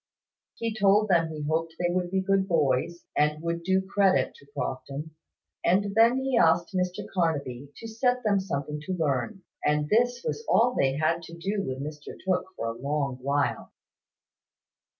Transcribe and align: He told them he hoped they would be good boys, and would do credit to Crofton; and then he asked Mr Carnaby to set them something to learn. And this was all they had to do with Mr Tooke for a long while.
He 0.55 0.73
told 0.73 1.09
them 1.09 1.27
he 1.29 1.43
hoped 1.47 1.75
they 1.77 1.93
would 1.93 2.09
be 2.09 2.23
good 2.23 2.47
boys, 2.47 3.05
and 3.15 3.39
would 3.43 3.61
do 3.61 3.85
credit 3.87 4.33
to 4.33 4.47
Crofton; 4.51 5.11
and 5.63 5.93
then 5.93 6.17
he 6.23 6.39
asked 6.39 6.75
Mr 6.75 7.05
Carnaby 7.13 7.71
to 7.77 7.87
set 7.87 8.23
them 8.23 8.39
something 8.39 8.81
to 8.87 8.93
learn. 8.97 9.43
And 9.63 9.89
this 9.89 10.23
was 10.25 10.43
all 10.49 10.73
they 10.75 10.93
had 10.97 11.21
to 11.21 11.37
do 11.37 11.61
with 11.61 11.83
Mr 11.83 12.15
Tooke 12.25 12.45
for 12.57 12.65
a 12.69 12.81
long 12.81 13.17
while. 13.21 13.73